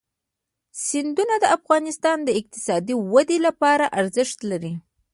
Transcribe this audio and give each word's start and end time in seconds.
سیندونه 0.85 1.35
د 1.39 1.45
افغانستان 1.57 2.17
د 2.23 2.29
اقتصادي 2.39 2.95
ودې 3.13 3.37
لپاره 3.47 3.85
ارزښت 3.99 4.39
لري. 4.51 4.73